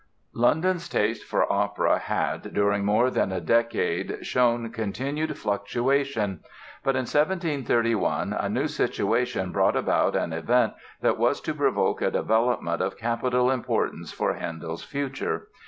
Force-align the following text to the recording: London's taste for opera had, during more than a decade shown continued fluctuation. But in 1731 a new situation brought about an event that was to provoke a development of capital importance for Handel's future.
London's 0.33 0.89
taste 0.89 1.23
for 1.23 1.53
opera 1.53 1.99
had, 1.99 2.55
during 2.55 2.83
more 2.83 3.11
than 3.11 3.31
a 3.31 3.39
decade 3.39 4.25
shown 4.25 4.71
continued 4.71 5.37
fluctuation. 5.37 6.39
But 6.83 6.95
in 6.95 7.01
1731 7.01 8.33
a 8.33 8.49
new 8.49 8.67
situation 8.67 9.51
brought 9.51 9.75
about 9.75 10.15
an 10.15 10.33
event 10.33 10.73
that 11.01 11.19
was 11.19 11.39
to 11.41 11.53
provoke 11.53 12.01
a 12.01 12.09
development 12.09 12.81
of 12.81 12.97
capital 12.97 13.51
importance 13.51 14.11
for 14.11 14.33
Handel's 14.33 14.83
future. 14.83 15.49